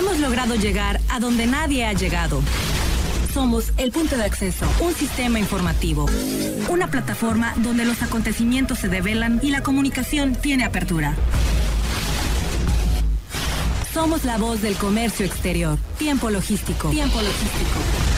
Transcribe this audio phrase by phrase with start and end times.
[0.00, 2.40] Hemos logrado llegar a donde nadie ha llegado.
[3.34, 6.06] Somos el punto de acceso, un sistema informativo,
[6.70, 11.14] una plataforma donde los acontecimientos se develan y la comunicación tiene apertura.
[13.92, 15.76] Somos la voz del comercio exterior.
[15.98, 16.88] Tiempo logístico.
[16.88, 18.09] Tiempo logístico.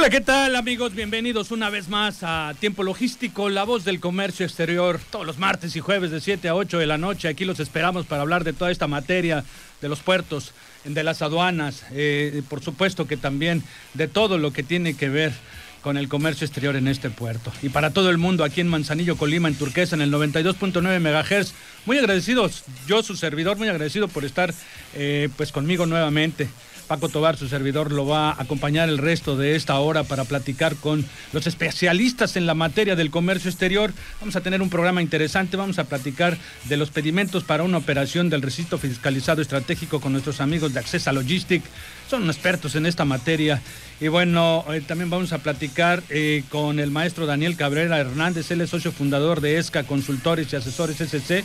[0.00, 0.94] Hola, ¿qué tal amigos?
[0.94, 5.76] Bienvenidos una vez más a Tiempo Logístico, la voz del comercio exterior, todos los martes
[5.76, 7.28] y jueves de 7 a 8 de la noche.
[7.28, 9.44] Aquí los esperamos para hablar de toda esta materia,
[9.82, 10.54] de los puertos,
[10.86, 13.62] de las aduanas, eh, por supuesto que también
[13.92, 15.34] de todo lo que tiene que ver
[15.82, 17.52] con el comercio exterior en este puerto.
[17.60, 21.52] Y para todo el mundo aquí en Manzanillo, Colima, en Turquesa, en el 92.9 MHz.
[21.84, 24.54] Muy agradecidos, yo su servidor, muy agradecido por estar
[24.94, 26.48] eh, pues conmigo nuevamente.
[26.90, 30.74] Paco Tobar, su servidor, lo va a acompañar el resto de esta hora para platicar
[30.74, 33.92] con los especialistas en la materia del comercio exterior.
[34.18, 38.28] Vamos a tener un programa interesante, vamos a platicar de los pedimentos para una operación
[38.28, 41.62] del recinto fiscalizado estratégico con nuestros amigos de Accesa Logistic.
[42.08, 43.62] Son expertos en esta materia.
[44.00, 48.62] Y bueno, eh, también vamos a platicar eh, con el maestro Daniel Cabrera Hernández, él
[48.62, 51.44] es socio fundador de ESCA Consultores y Asesores SC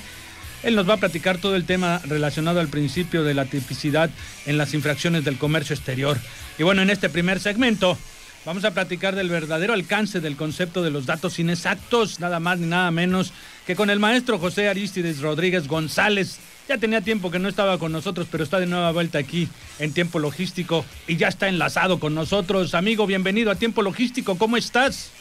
[0.66, 4.10] él nos va a platicar todo el tema relacionado al principio de la tipicidad
[4.48, 6.18] en las infracciones del comercio exterior.
[6.58, 7.96] Y bueno, en este primer segmento
[8.46, 12.66] vamos a platicar del verdadero alcance del concepto de los datos inexactos, nada más ni
[12.66, 13.32] nada menos
[13.68, 16.40] que con el maestro José Aristides Rodríguez González.
[16.68, 19.94] Ya tenía tiempo que no estaba con nosotros, pero está de nueva vuelta aquí en
[19.94, 22.74] Tiempo Logístico y ya está enlazado con nosotros.
[22.74, 25.12] Amigo, bienvenido a Tiempo Logístico, ¿cómo estás?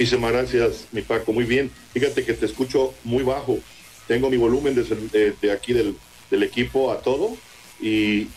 [0.00, 1.30] Muchísimas gracias, mi Paco.
[1.34, 1.70] Muy bien.
[1.92, 3.58] Fíjate que te escucho muy bajo.
[4.08, 5.94] Tengo mi volumen de, aquí del,
[6.42, 7.36] equipo a todo
[7.82, 8.28] y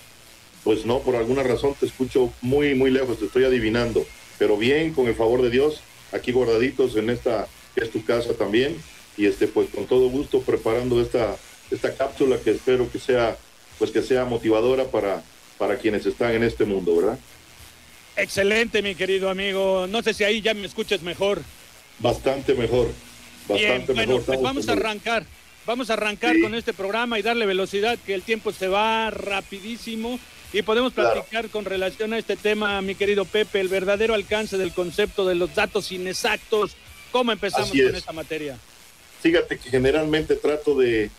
[0.65, 4.05] pues no, por alguna razón te escucho muy, muy lejos, te estoy adivinando.
[4.37, 5.79] Pero bien, con el favor de Dios,
[6.11, 8.75] aquí guardaditos en esta, que es tu casa también.
[9.15, 11.37] Y este, pues con todo gusto preparando esta,
[11.71, 13.37] esta cápsula que espero que sea,
[13.79, 15.23] pues que sea motivadora para,
[15.57, 17.17] para quienes están en este mundo, ¿verdad?
[18.15, 19.87] Excelente, mi querido amigo.
[19.87, 21.41] No sé si ahí ya me escuchas mejor.
[21.99, 22.91] Bastante mejor.
[23.47, 25.25] Bastante Bien, bueno, pues vamos a arrancar.
[25.65, 30.19] Vamos a arrancar con este programa y darle velocidad, que el tiempo se va rapidísimo.
[30.51, 34.71] Y podemos platicar con relación a este tema, mi querido Pepe, el verdadero alcance del
[34.71, 36.75] concepto de los datos inexactos.
[37.11, 38.57] ¿Cómo empezamos con esta materia?
[39.21, 41.09] Fíjate que generalmente trato de,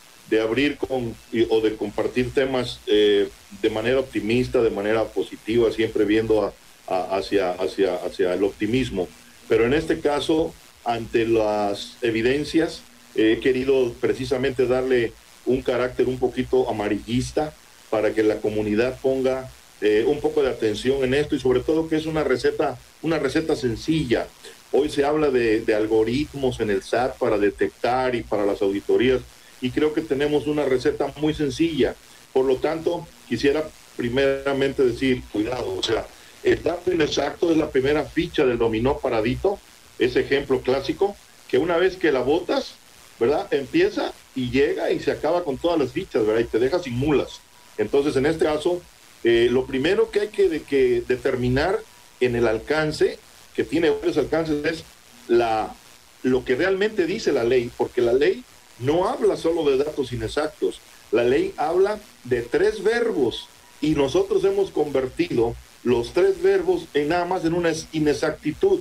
[0.41, 1.17] abrir con,
[1.49, 3.29] o de compartir temas eh,
[3.63, 6.53] de manera optimista, de manera positiva, siempre viendo a,
[6.87, 9.09] hacia, hacia, hacia el optimismo.
[9.49, 12.83] Pero en este caso, ante las evidencias,
[13.15, 15.13] he querido precisamente darle
[15.47, 17.55] un carácter un poquito amarillista
[17.91, 19.51] para que la comunidad ponga
[19.81, 23.19] eh, un poco de atención en esto y sobre todo que es una receta, una
[23.19, 24.27] receta sencilla.
[24.73, 29.21] Hoy se habla de, de algoritmos en el SAT para detectar y para las auditorías
[29.61, 31.95] y creo que tenemos una receta muy sencilla.
[32.33, 33.63] Por lo tanto, quisiera
[33.97, 36.07] primeramente decir, cuidado, o sea,
[36.45, 39.59] el dato inexacto es la primera ficha del dominó paradito,
[39.99, 41.17] ese ejemplo clásico,
[41.49, 42.75] que una vez que la botas,
[43.19, 43.53] ¿verdad?
[43.53, 46.43] Empieza y llega y se acaba con todas las fichas, ¿verdad?
[46.43, 47.41] Y te deja sin mulas.
[47.79, 48.83] Entonces, en este caso,
[49.25, 51.79] eh, lo primero que hay que, que, determinar
[52.21, 53.19] en el alcance,
[53.55, 54.85] que tiene varios alcances, es
[55.29, 55.75] la,
[56.23, 58.45] lo que realmente dice la ley, porque la ley
[58.81, 63.49] no habla solo de datos inexactos, la ley habla de tres verbos
[63.81, 65.55] y nosotros hemos convertido
[65.85, 68.81] los tres verbos en nada más en una inexactitud,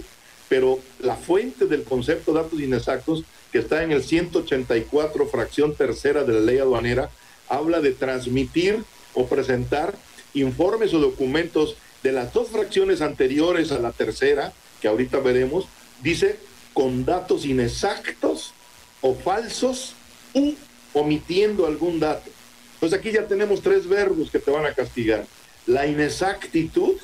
[0.50, 6.24] pero la fuente del concepto de datos inexactos, que está en el 184, fracción tercera
[6.24, 7.12] de la ley aduanera,
[7.50, 8.84] habla de transmitir
[9.14, 9.96] o presentar
[10.34, 15.68] informes o documentos de las dos fracciones anteriores a la tercera, que ahorita veremos,
[16.02, 16.38] dice
[16.74, 18.53] con datos inexactos
[19.02, 19.94] o falsos
[20.34, 20.53] u
[20.94, 22.30] omitiendo algún dato.
[22.75, 25.25] Entonces aquí ya tenemos tres verbos que te van a castigar
[25.66, 26.96] la inexactitud,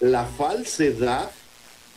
[0.00, 1.30] la falsedad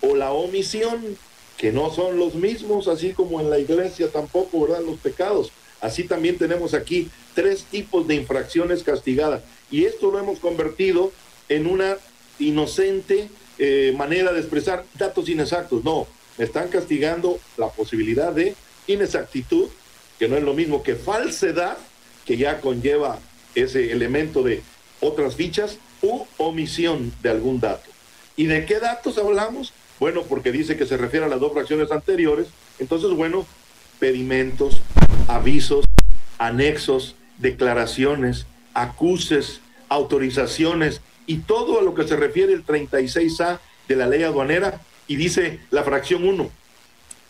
[0.02, 1.18] o la omisión,
[1.58, 4.84] que no son los mismos, así como en la iglesia tampoco, ¿verdad?
[4.86, 5.52] Los pecados.
[5.82, 9.42] Así también tenemos aquí tres tipos de infracciones castigadas.
[9.72, 11.12] Y esto lo hemos convertido
[11.50, 11.98] en una
[12.40, 15.84] inocente eh, manera de expresar datos inexactos.
[15.84, 16.08] No,
[16.38, 18.56] me están castigando la posibilidad de
[18.86, 19.68] inexactitud,
[20.20, 21.78] que no es lo mismo que falsedad,
[22.26, 23.20] que ya conlleva
[23.56, 24.62] ese elemento de
[25.02, 27.90] otras fichas, u omisión de algún dato.
[28.36, 29.74] ¿Y de qué datos hablamos?
[30.00, 32.48] Bueno, porque dice que se refiere a las dos fracciones anteriores.
[32.80, 33.46] Entonces, bueno,
[34.00, 34.82] pedimentos,
[35.28, 35.86] avisos,
[36.38, 44.08] anexos, declaraciones, acuses, autorizaciones y todo a lo que se refiere el 36A de la
[44.08, 46.50] ley aduanera y dice la fracción 1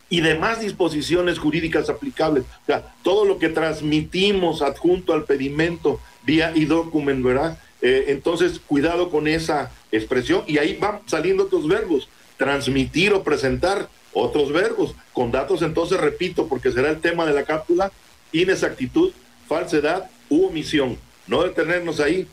[0.10, 2.44] y demás disposiciones jurídicas aplicables.
[2.44, 7.60] O sea, todo lo que transmitimos adjunto al pedimento vía y document, ¿verdad?
[7.82, 13.90] Eh, entonces, cuidado con esa expresión y ahí van saliendo otros verbos, transmitir o presentar
[14.14, 17.92] otros verbos, con datos entonces, repito, porque será el tema de la cápsula,
[18.32, 19.12] inexactitud,
[19.48, 20.98] falsedad u omisión.
[21.28, 22.28] No detenernos ahí.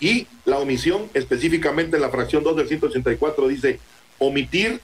[0.00, 3.80] Y la omisión, específicamente en la fracción 2 del 184, dice
[4.18, 4.80] omitir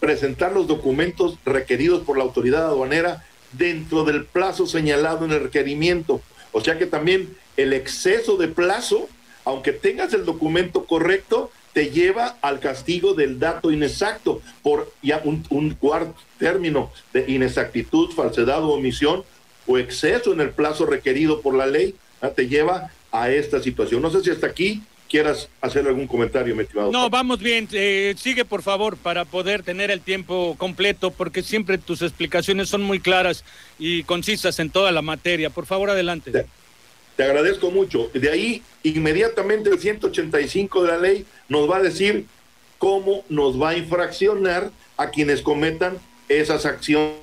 [0.00, 6.20] presentar los documentos requeridos por la autoridad aduanera dentro del plazo señalado en el requerimiento.
[6.52, 9.08] O sea que también el exceso de plazo,
[9.48, 15.70] aunque tengas el documento correcto, te lleva al castigo del dato inexacto por ya un,
[15.70, 19.24] cuarto término de inexactitud, falsedad o omisión
[19.66, 21.94] o exceso en el plazo requerido por la ley,
[22.36, 24.02] te lleva a esta situación.
[24.02, 26.92] No sé si hasta aquí quieras hacer algún comentario, mi estimado.
[26.92, 27.66] No, vamos bien.
[27.72, 32.82] Eh, sigue, por favor, para poder tener el tiempo completo, porque siempre tus explicaciones son
[32.82, 33.44] muy claras
[33.78, 35.48] y concisas en toda la materia.
[35.48, 36.44] Por favor, adelante.
[37.18, 38.10] Te, agradezco mucho.
[38.14, 42.26] De ahí, inmediatamente el 185 de la ley nos va a decir
[42.78, 45.98] cómo nos va a infraccionar a quienes cometan
[46.28, 47.18] esas acciones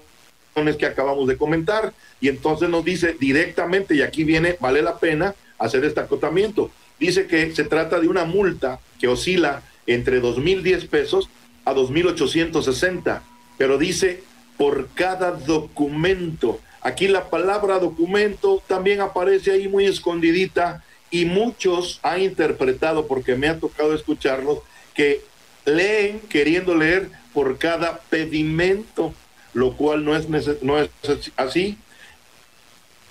[0.77, 1.93] que acabamos de comentar.
[2.21, 6.69] Y entonces nos dice directamente, y aquí viene, vale la pena hacer este acotamiento
[6.99, 11.29] dice que se trata de una multa que oscila entre 2.010 pesos
[11.65, 13.21] a 2.860,
[13.57, 14.23] pero dice
[14.57, 16.59] por cada documento.
[16.85, 23.47] Aquí la palabra documento también aparece ahí muy escondidita y muchos han interpretado, porque me
[23.47, 24.59] ha tocado escucharlos,
[24.93, 25.23] que
[25.65, 29.15] leen queriendo leer por cada pedimento,
[29.55, 30.27] lo cual no es,
[30.61, 30.91] no es
[31.37, 31.75] así.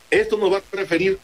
[0.09, 1.19] Esto nos va a referir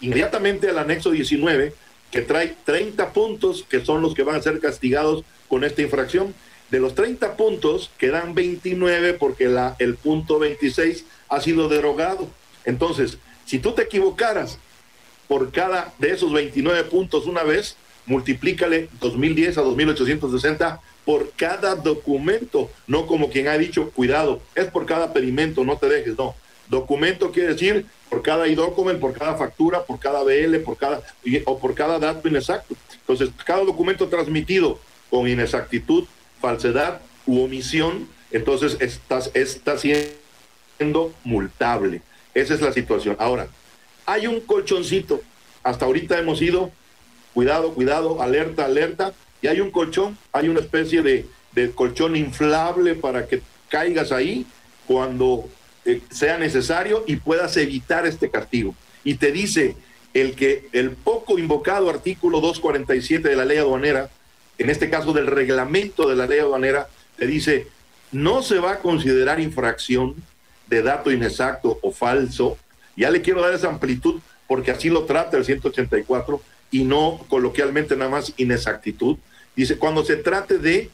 [0.00, 1.74] inmediatamente al anexo 19,
[2.12, 6.32] que trae 30 puntos que son los que van a ser castigados con esta infracción.
[6.70, 12.28] De los 30 puntos quedan 29 porque la, el punto 26 ha sido derogado.
[12.64, 14.58] Entonces, si tú te equivocaras
[15.28, 17.76] por cada de esos 29 puntos una vez,
[18.06, 24.86] multiplícale 2010 a 2860 por cada documento, no como quien ha dicho, cuidado, es por
[24.86, 26.34] cada pedimento, no te dejes, no.
[26.68, 31.02] Documento quiere decir por cada e-document, por cada factura, por cada BL, por cada,
[31.44, 32.74] o por cada dato inexacto.
[33.00, 36.06] Entonces, cada documento transmitido con inexactitud,
[36.46, 42.02] falsedad u omisión, entonces está, está siendo multable.
[42.34, 43.16] Esa es la situación.
[43.18, 43.48] Ahora,
[44.04, 45.20] hay un colchoncito.
[45.64, 46.70] Hasta ahorita hemos ido,
[47.34, 49.12] cuidado, cuidado, alerta, alerta.
[49.42, 54.46] Y hay un colchón, hay una especie de, de colchón inflable para que caigas ahí
[54.86, 55.48] cuando
[55.84, 58.72] eh, sea necesario y puedas evitar este castigo.
[59.02, 59.74] Y te dice
[60.14, 64.10] el que el poco invocado artículo 247 de la ley aduanera,
[64.58, 67.66] en este caso del reglamento de la ley aduanera, te dice,
[68.12, 70.14] no se va a considerar infracción
[70.66, 72.58] de dato inexacto o falso.
[72.96, 77.96] Ya le quiero dar esa amplitud porque así lo trata el 184 y no coloquialmente
[77.96, 79.16] nada más inexactitud.
[79.54, 80.90] Dice, cuando se trate de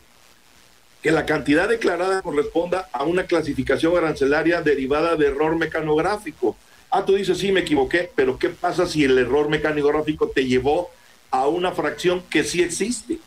[1.03, 6.57] que la cantidad declarada corresponda a una clasificación arancelaria derivada de error mecanográfico.
[6.91, 10.91] Ah, tú dices, sí, me equivoqué, pero ¿qué pasa si el error mecanográfico te llevó
[11.33, 13.19] a una fracción que sí existe?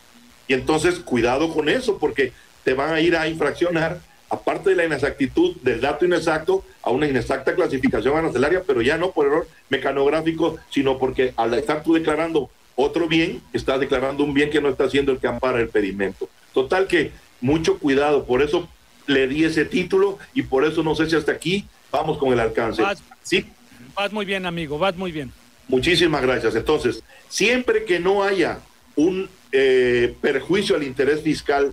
[0.48, 2.32] Y entonces, cuidado con eso, porque
[2.64, 7.06] te van a ir a infraccionar, aparte de la inexactitud del dato inexacto, a una
[7.06, 12.50] inexacta clasificación arancelaria, pero ya no por error mecanográfico, sino porque al estar tú declarando
[12.74, 16.28] otro bien, estás declarando un bien que no está haciendo el que ampara el pedimento.
[16.52, 18.68] Total que mucho cuidado, por eso
[19.06, 22.40] le di ese título y por eso no sé si hasta aquí vamos con el
[22.40, 22.82] alcance.
[22.82, 23.46] Vas, sí.
[23.94, 25.32] Vas muy bien, amigo, vas muy bien.
[25.68, 26.54] Muchísimas gracias.
[26.54, 28.58] Entonces, siempre que no haya
[28.94, 31.72] un eh, perjuicio al interés fiscal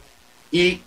[0.52, 0.82] y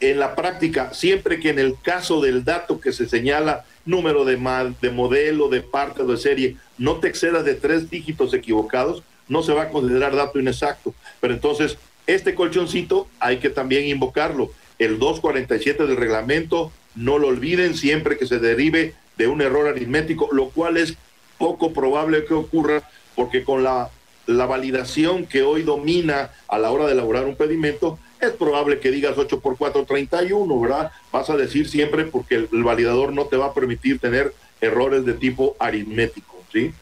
[0.00, 4.36] en la práctica, siempre que en el caso del dato que se señala, número de,
[4.80, 9.42] de modelo, de parte o de serie, no te excedas de tres dígitos equivocados, no
[9.42, 10.94] se va a considerar dato inexacto.
[11.20, 14.50] Pero entonces, este colchoncito hay que también invocarlo.
[14.78, 20.28] El 247 del reglamento, no lo olviden siempre que se derive de un error aritmético,
[20.32, 20.96] lo cual es
[21.38, 23.90] poco probable que ocurra porque con la,
[24.26, 28.90] la validación que hoy domina a la hora de elaborar un pedimento, es probable que
[28.90, 30.90] digas 8 por 4, 31, ¿verdad?
[31.12, 35.12] Vas a decir siempre porque el, validador no te va a permitir tener errores de
[35.14, 36.72] tipo aritmético, ¿sí?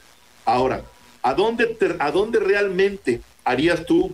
[0.45, 0.83] Ahora,
[1.23, 4.13] ¿a dónde, ¿a dónde realmente harías tú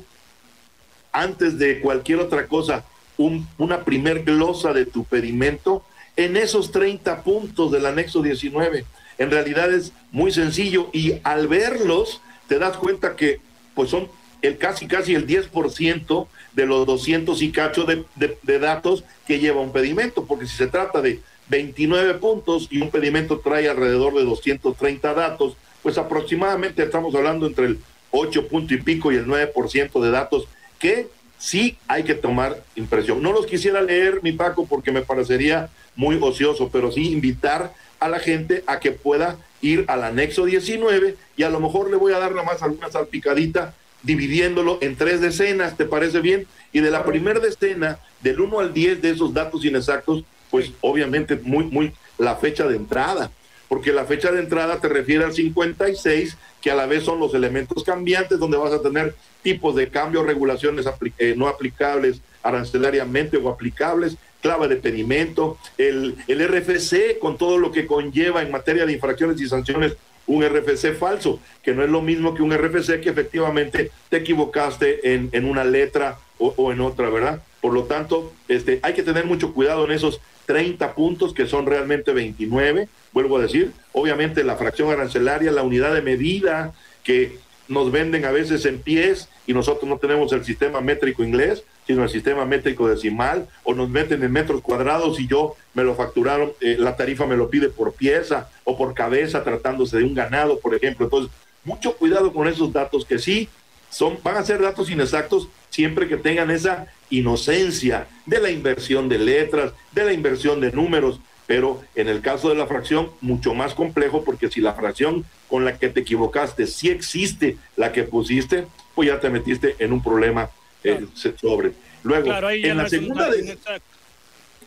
[1.13, 2.85] antes de cualquier otra cosa,
[3.17, 5.85] una primer glosa de tu pedimento
[6.17, 8.85] en esos 30 puntos del anexo 19.
[9.19, 13.39] En realidad es muy sencillo y al verlos te das cuenta que
[13.77, 14.09] pues son
[14.43, 19.61] el casi casi el 10% de los 200 y cacho de, de, datos que lleva
[19.61, 24.25] un pedimento, porque si se trata de 29 puntos y un pedimento trae alrededor de
[24.25, 27.79] 230 datos, pues aproximadamente estamos hablando entre el
[28.11, 30.49] 8 punto y pico y el 9% de datos
[30.81, 31.07] que
[31.39, 33.23] sí hay que tomar impresión.
[33.23, 38.09] No los quisiera leer, mi Paco, porque me parecería muy ocioso, pero sí invitar a
[38.09, 42.13] la gente a que pueda ir al anexo 19 y a lo mejor le voy
[42.13, 46.47] a dar nada más alguna salpicadita dividiéndolo en tres decenas, ¿te parece bien?
[46.73, 51.37] Y de la primera decena, del 1 al 10 de esos datos inexactos, pues obviamente
[51.37, 53.31] muy, muy la fecha de entrada,
[53.69, 57.35] porque la fecha de entrada te refiere al 56, que a la vez son los
[57.35, 60.87] elementos cambiantes, donde vas a tener tipos de cambios, regulaciones
[61.19, 67.71] eh, no aplicables arancelariamente o aplicables, clave de pedimento, el, el RFC con todo lo
[67.73, 72.03] que conlleva en materia de infracciones y sanciones un RFC falso, que no es lo
[72.03, 76.81] mismo que un RFC que efectivamente te equivocaste en, en una letra o, o, en
[76.81, 77.43] otra, ¿verdad?
[77.61, 81.67] Por lo tanto, este, hay que tener mucho cuidado en esos 30 puntos que son
[81.67, 87.39] realmente 29, vuelvo a decir, obviamente la fracción arancelaria, la unidad de medida que
[87.71, 92.03] nos venden a veces en pies y nosotros no tenemos el sistema métrico inglés, sino
[92.03, 96.53] el sistema métrico decimal, o nos meten en metros cuadrados y yo me lo facturaron,
[96.61, 100.59] eh, la tarifa me lo pide por pieza o por cabeza tratándose de un ganado,
[100.59, 101.07] por ejemplo.
[101.07, 101.33] Entonces,
[101.65, 103.49] mucho cuidado con esos datos que sí
[103.89, 109.19] son, van a ser datos inexactos siempre que tengan esa inocencia de la inversión de
[109.19, 111.21] letras, de la inversión de números,
[111.51, 115.65] pero en el caso de la fracción, mucho más complejo, porque si la fracción con
[115.65, 120.01] la que te equivocaste sí existe la que pusiste, pues ya te metiste en un
[120.01, 120.49] problema
[120.85, 121.05] eh,
[121.35, 121.73] sobre.
[122.05, 123.29] Luego, en la segunda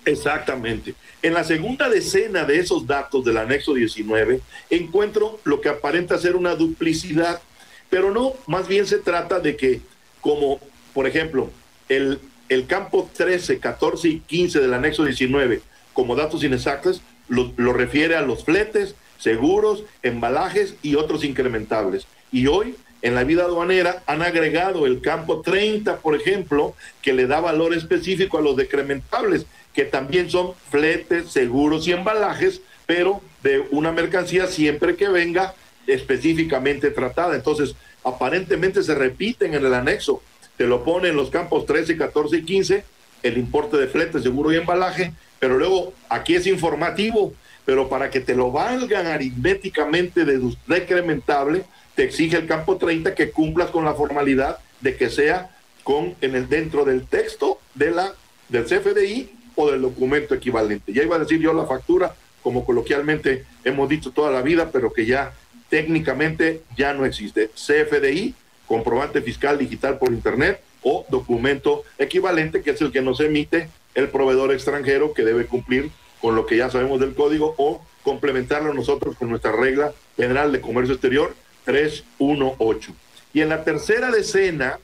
[0.04, 0.94] Exactamente.
[1.22, 6.36] En la segunda decena de esos datos del anexo 19, encuentro lo que aparenta ser
[6.36, 7.42] una duplicidad,
[7.90, 9.80] pero no, más bien se trata de que,
[10.20, 10.60] como
[10.94, 11.50] por ejemplo,
[11.88, 15.62] el, el campo 13, 14 y 15 del anexo 19,
[15.94, 22.06] como datos inexactos, lo, refiere a los fletes, seguros, embalajes y otros incrementables.
[22.32, 27.28] Y hoy en la vida aduanera han agregado el campo 30, por ejemplo, que le
[27.28, 33.60] da valor específico a los decrementables, que también son fletes, seguros y embalajes, pero de
[33.72, 35.54] una mercancía siempre que venga
[35.88, 37.36] específicamente tratada.
[37.36, 40.22] Entonces, aparentemente se repiten en el anexo.
[40.58, 42.84] Te lo pone en los campos 13, 14 y 15,
[43.24, 47.34] el importe de flete, seguro y embalaje, pero luego aquí es informativo,
[47.66, 53.32] pero para que te lo valgan aritméticamente de decrementable, te exige el campo 30 que
[53.32, 58.14] cumplas con la formalidad de que sea con en el dentro del texto de la
[58.48, 60.94] del CFDI o del documento equivalente.
[60.94, 64.94] Ya iba a decir yo la factura, como coloquialmente hemos dicho toda la vida, pero
[64.94, 65.34] que ya
[65.68, 67.50] técnicamente ya no existe.
[67.50, 68.34] CFDI,
[68.66, 74.10] comprobante fiscal digital por internet o documento equivalente, que es el que nos emite el
[74.10, 79.16] proveedor extranjero que debe cumplir con lo que ya sabemos del código o complementarlo nosotros
[79.18, 81.36] con nuestra regla general de comercio exterior
[81.66, 82.94] 318.
[83.34, 84.80] Y en la tercera decena,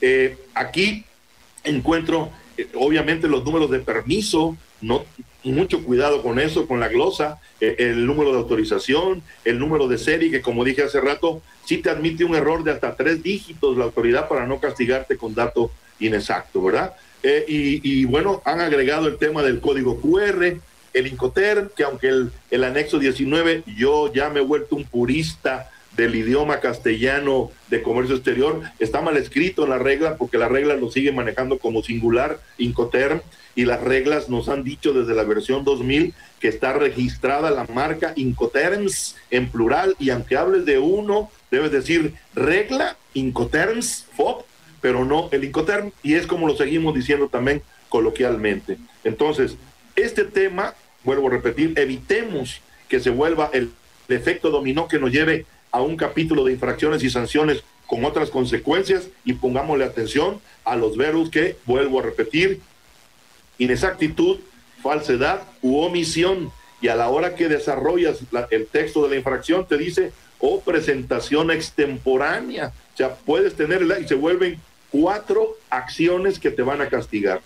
[0.00, 1.04] eh, aquí
[1.64, 5.04] encuentro eh, obviamente los números de permiso, no
[5.44, 9.98] mucho cuidado con eso, con la glosa, eh, el número de autorización, el número de
[9.98, 13.76] serie, que como dije hace rato, sí te admite un error de hasta tres dígitos
[13.76, 15.70] la autoridad para no castigarte con dato
[16.00, 16.94] inexacto, ¿verdad?
[17.48, 20.56] Y, y, bueno, han agregado el tema del código QR,
[20.96, 22.08] el Incoterm, que aunque
[22.50, 28.16] el, anexo 19, yo ya me he vuelto un purista del idioma castellano de comercio
[28.16, 28.62] exterior.
[28.78, 33.20] Está mal escrito la regla porque la regla lo sigue manejando como singular, Incoterm,
[33.54, 38.12] y las reglas nos han dicho desde la versión 2000 que está registrada la marca
[38.16, 44.44] Incoterms en plural y aunque hables de uno, debes decir regla Incoterms FOB,
[44.86, 48.78] pero no el Incoterm y es como lo seguimos diciendo también coloquialmente.
[49.02, 49.56] Entonces,
[49.96, 53.72] este tema, vuelvo a repetir, evitemos que se vuelva el
[54.06, 59.08] efecto dominó que nos lleve a un capítulo de infracciones y sanciones con otras consecuencias
[59.24, 62.60] y pongámosle atención a los verbos que, vuelvo a repetir,
[63.58, 64.38] inexactitud,
[64.84, 66.52] falsedad u omisión.
[66.80, 68.20] Y a la hora que desarrollas
[68.52, 72.72] el texto de la infracción te dice, o presentación extemporánea.
[72.94, 77.40] O sea, puedes tenerla y se vuelven cuatro acciones que te van a castigar.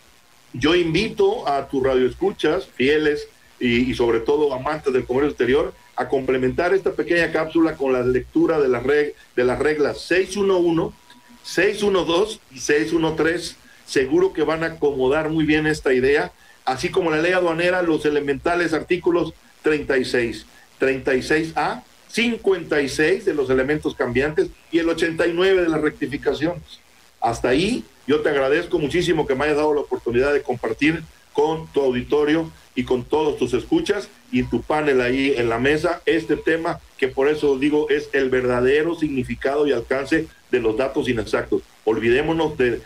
[0.52, 3.28] Yo invito a tus radioescuchas, fieles
[3.60, 8.58] y, sobre todo amantes del comercio exterior, a complementar esta pequeña cápsula con la lectura
[8.58, 10.96] de, la reg de las reglas 611,
[11.42, 13.56] 612 y 613.
[13.86, 16.32] Seguro que van a acomodar muy bien esta idea,
[16.64, 20.46] así como la ley aduanera, los elementales artículos 36,
[20.80, 26.80] 36A, 56 de los elementos cambiantes y el 89 de las rectificaciones.
[27.20, 31.66] Hasta ahí, yo te agradezco muchísimo que me hayas dado la oportunidad de compartir con
[31.68, 36.36] tu auditorio y con todos tus escuchas y tu panel ahí en la mesa este
[36.36, 41.62] tema que por eso digo es el verdadero significado y alcance de los datos inexactos.
[41.84, 42.80] Olvidémonos de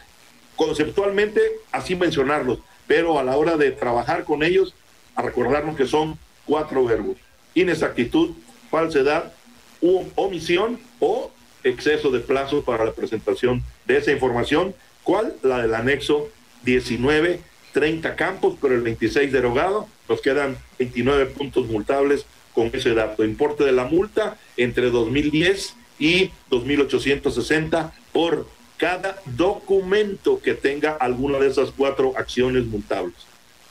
[0.57, 1.41] conceptualmente
[1.73, 4.75] así mencionarlos, pero a la hora de trabajar con ellos,
[5.15, 7.17] a recordarnos que son cuatro verbos.
[7.55, 8.31] Inexactitud,
[8.71, 9.33] falsedad,
[10.15, 11.31] omisión o
[11.65, 14.75] exceso de plazo para la presentación de esa información.
[15.03, 15.35] ¿Cuál?
[15.43, 16.29] La del anexo
[16.63, 17.41] 19
[17.75, 23.25] 30 campos, pero el 26 derogado, nos quedan 29 puntos multables con ese dato.
[23.25, 28.47] Importe de la multa entre 2010 y 2.860 por
[28.79, 33.15] cada documento que tenga alguna de esas cuatro acciones multables.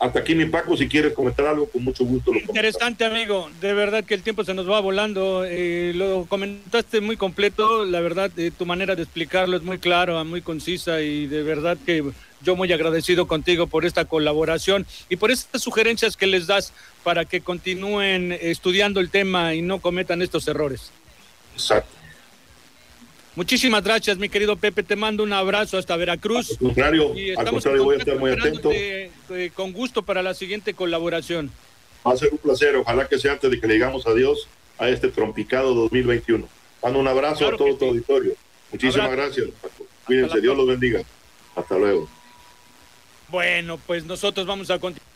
[0.03, 3.49] Hasta aquí, mi Paco, si quieres comentar algo, con mucho gusto lo Interesante, amigo.
[3.61, 5.45] De verdad que el tiempo se nos va volando.
[5.45, 7.85] Eh, lo comentaste muy completo.
[7.85, 11.77] La verdad, eh, tu manera de explicarlo es muy clara, muy concisa y de verdad
[11.85, 12.03] que
[12.41, 16.73] yo muy agradecido contigo por esta colaboración y por estas sugerencias que les das
[17.05, 20.91] para que continúen estudiando el tema y no cometan estos errores.
[21.53, 21.92] Exacto.
[23.35, 24.83] Muchísimas gracias, mi querido Pepe.
[24.83, 26.51] Te mando un abrazo hasta Veracruz.
[26.51, 28.69] Al contrario, al contrario voy a estar muy atento.
[28.71, 31.51] Eh, con gusto para la siguiente colaboración.
[32.05, 32.75] Va a ser un placer.
[32.75, 34.47] Ojalá que sea antes de que le digamos adiós
[34.77, 36.47] a este trompicado 2021.
[36.83, 38.33] Mando un abrazo a todo tu auditorio.
[38.71, 39.47] Muchísimas gracias.
[40.05, 40.39] Cuídense.
[40.39, 41.01] Dios los bendiga.
[41.55, 42.07] Hasta luego.
[43.29, 45.13] Bueno, pues nosotros vamos a continuar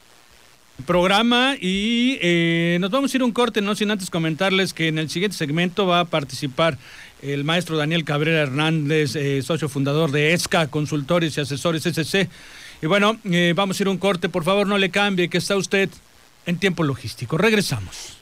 [0.80, 4.88] el programa y eh, nos vamos a ir un corte, no sin antes comentarles que
[4.88, 6.78] en el siguiente segmento va a participar
[7.22, 12.30] el maestro Daniel Cabrera Hernández, eh, socio fundador de ESCA, Consultores y Asesores SC.
[12.82, 15.56] Y bueno, eh, vamos a ir un corte, por favor no le cambie, que está
[15.56, 15.90] usted
[16.46, 17.38] en tiempo logístico.
[17.38, 18.18] Regresamos.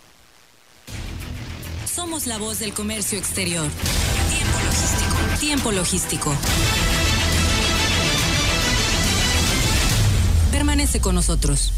[1.85, 3.67] Somos la voz del comercio exterior.
[4.29, 5.39] Tiempo logístico.
[5.39, 6.35] Tiempo logístico.
[10.51, 11.73] Permanece con nosotros.